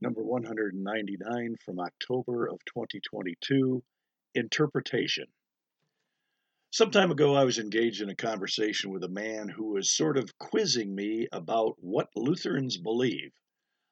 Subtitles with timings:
[0.00, 3.82] number 199 from October of 2022
[4.34, 5.24] Interpretation.
[6.70, 10.18] Some time ago, I was engaged in a conversation with a man who was sort
[10.18, 13.32] of quizzing me about what Lutherans believe.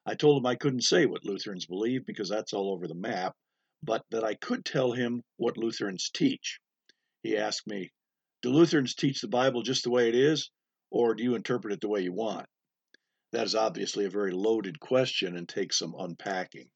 [0.05, 3.35] I told him I couldn't say what Lutherans believe because that's all over the map,
[3.81, 6.59] but that I could tell him what Lutherans teach.
[7.23, 7.91] He asked me,
[8.43, 10.51] Do Lutherans teach the Bible just the way it is,
[10.91, 12.45] or do you interpret it the way you want?
[13.35, 16.71] That is obviously a very loaded question and takes some unpacking.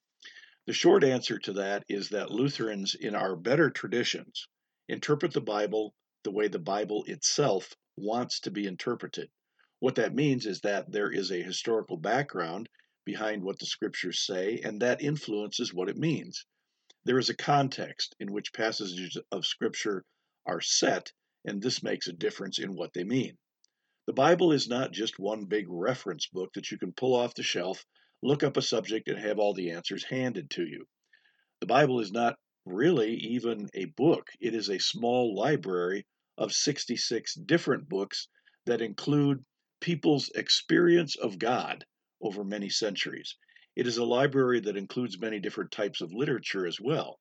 [0.65, 4.45] The short answer to that is that Lutherans, in our better traditions,
[4.89, 9.31] interpret the Bible the way the Bible itself wants to be interpreted.
[9.79, 12.67] What that means is that there is a historical background
[13.05, 16.45] behind what the scriptures say, and that influences what it means.
[17.05, 20.03] There is a context in which passages of scripture
[20.45, 21.13] are set,
[21.45, 23.37] and this makes a difference in what they mean.
[24.09, 27.43] The Bible is not just one big reference book that you can pull off the
[27.43, 27.85] shelf,
[28.23, 30.87] look up a subject, and have all the answers handed to you.
[31.59, 36.07] The Bible is not really even a book, it is a small library
[36.39, 38.27] of 66 different books
[38.65, 39.45] that include
[39.79, 41.85] people's experience of God
[42.19, 43.35] over many centuries.
[43.75, 47.19] It is a library that includes many different types of literature as well.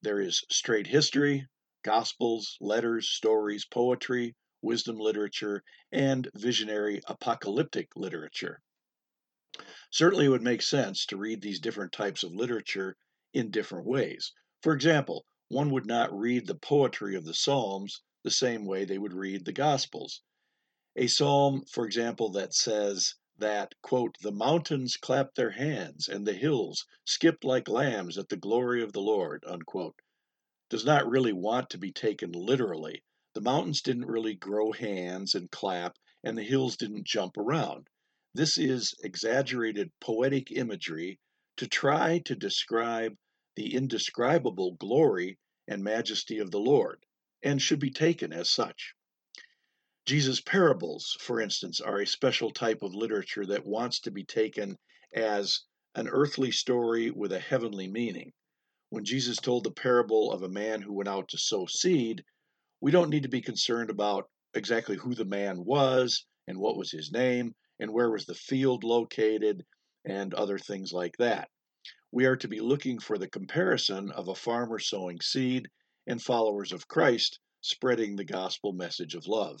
[0.00, 1.46] There is straight history,
[1.82, 4.34] gospels, letters, stories, poetry,
[4.66, 8.60] wisdom literature, and visionary apocalyptic literature.
[9.90, 12.96] Certainly, it would make sense to read these different types of literature
[13.32, 14.32] in different ways.
[14.62, 18.98] For example, one would not read the poetry of the Psalms the same way they
[18.98, 20.20] would read the Gospels.
[20.96, 26.32] A psalm, for example, that says that, quote, the mountains clapped their hands and the
[26.32, 30.00] hills skipped like lambs at the glory of the Lord, unquote,
[30.68, 33.04] does not really want to be taken literally
[33.36, 37.86] the mountains didn't really grow hands and clap, and the hills didn't jump around.
[38.32, 41.20] This is exaggerated poetic imagery
[41.58, 43.14] to try to describe
[43.54, 47.04] the indescribable glory and majesty of the Lord,
[47.42, 48.94] and should be taken as such.
[50.06, 54.78] Jesus' parables, for instance, are a special type of literature that wants to be taken
[55.14, 55.60] as
[55.94, 58.32] an earthly story with a heavenly meaning.
[58.88, 62.24] When Jesus told the parable of a man who went out to sow seed,
[62.80, 66.90] we don't need to be concerned about exactly who the man was and what was
[66.90, 69.64] his name and where was the field located
[70.04, 71.48] and other things like that.
[72.12, 75.68] We are to be looking for the comparison of a farmer sowing seed
[76.06, 79.60] and followers of Christ spreading the gospel message of love.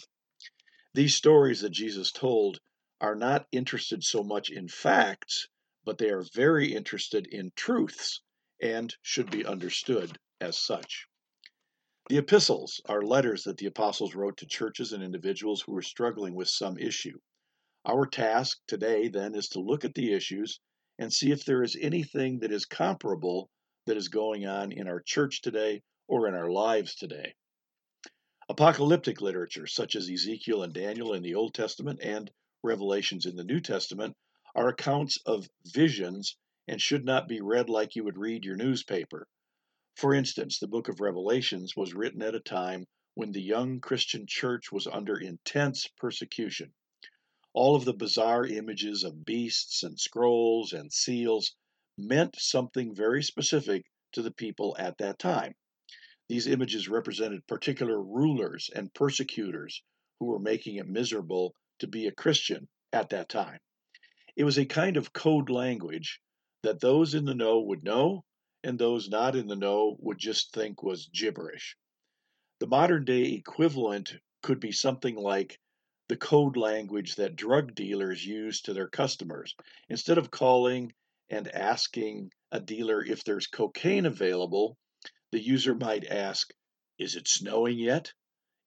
[0.94, 2.60] These stories that Jesus told
[3.00, 5.48] are not interested so much in facts,
[5.84, 8.20] but they are very interested in truths
[8.62, 11.06] and should be understood as such.
[12.08, 16.36] The epistles are letters that the apostles wrote to churches and individuals who were struggling
[16.36, 17.18] with some issue.
[17.84, 20.60] Our task today, then, is to look at the issues
[21.00, 23.50] and see if there is anything that is comparable
[23.86, 27.34] that is going on in our church today or in our lives today.
[28.48, 32.30] Apocalyptic literature, such as Ezekiel and Daniel in the Old Testament and
[32.62, 34.14] Revelations in the New Testament,
[34.54, 36.36] are accounts of visions
[36.68, 39.26] and should not be read like you would read your newspaper.
[39.96, 44.26] For instance, the book of Revelations was written at a time when the young Christian
[44.26, 46.74] church was under intense persecution.
[47.54, 51.56] All of the bizarre images of beasts and scrolls and seals
[51.96, 55.54] meant something very specific to the people at that time.
[56.28, 59.82] These images represented particular rulers and persecutors
[60.20, 63.60] who were making it miserable to be a Christian at that time.
[64.36, 66.20] It was a kind of code language
[66.62, 68.26] that those in the know would know
[68.66, 71.76] and those not in the know would just think was gibberish.
[72.58, 75.60] The modern day equivalent could be something like
[76.08, 79.54] the code language that drug dealers use to their customers.
[79.88, 80.92] Instead of calling
[81.30, 84.76] and asking a dealer if there's cocaine available,
[85.30, 86.52] the user might ask,
[86.98, 88.12] Is it snowing yet?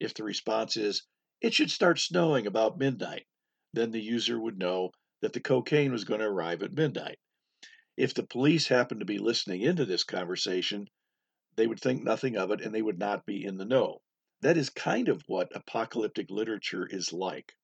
[0.00, 1.02] If the response is,
[1.42, 3.26] It should start snowing about midnight,
[3.74, 7.18] then the user would know that the cocaine was going to arrive at midnight.
[8.00, 10.88] If the police happened to be listening into this conversation,
[11.56, 14.00] they would think nothing of it and they would not be in the know.
[14.40, 17.58] That is kind of what apocalyptic literature is like.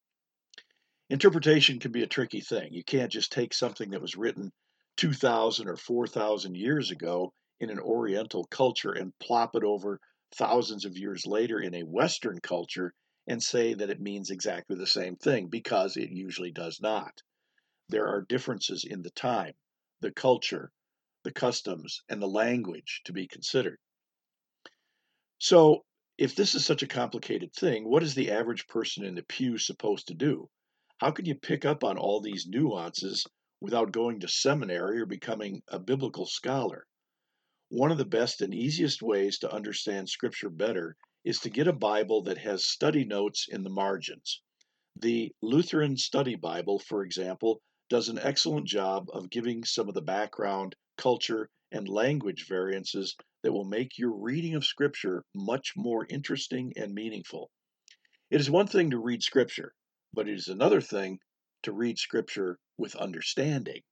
[1.09, 2.75] Interpretation can be a tricky thing.
[2.75, 4.53] You can't just take something that was written
[4.99, 10.03] 2,000 or 4,000 years ago in an Oriental culture and plop it over
[10.35, 12.93] thousands of years later in a Western culture
[13.27, 17.23] and say that it means exactly the same thing because it usually does not.
[17.89, 19.55] There are differences in the time
[20.01, 20.73] the culture,
[21.25, 23.79] the customs, and the language to be considered.
[25.39, 25.85] So,
[26.19, 29.59] if this is such a complicated thing, what is the average person in the pew
[29.59, 30.49] supposed to do?
[30.99, 33.27] How can you pick up on all these nuances
[33.61, 36.87] without going to seminary or becoming a biblical scholar.
[37.69, 41.73] One of the best and easiest ways to understand Scripture better is to get a
[41.73, 44.43] Bible that has study notes in the margins.
[44.95, 50.03] The Lutheran Study Bible, for example, does an excellent job of giving some of the
[50.03, 56.73] background, culture, and language variances that will make your reading of Scripture much more interesting
[56.77, 57.51] and meaningful.
[58.31, 59.73] It is one thing to read Scripture,
[60.13, 61.21] but it is another thing
[61.63, 63.83] to read Scripture with understanding.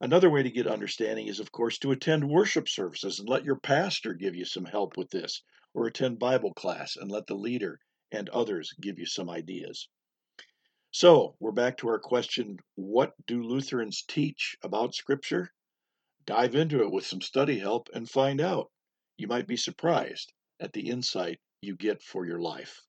[0.00, 3.60] Another way to get understanding is, of course, to attend worship services and let your
[3.60, 5.42] pastor give you some help with this,
[5.74, 7.78] or attend Bible class and let the leader
[8.10, 9.88] and others give you some ideas.
[10.92, 15.52] So, we're back to our question what do Lutherans teach about Scripture?
[16.26, 18.72] Dive into it with some study help and find out.
[19.16, 22.80] You might be surprised at the insight you get for your life.